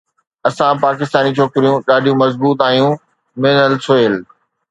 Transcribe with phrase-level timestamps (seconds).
[0.49, 2.91] اسان پاڪستاني ڇوڪريون ڏاڍيون مضبوط آهيون
[3.47, 4.15] منهل سهيل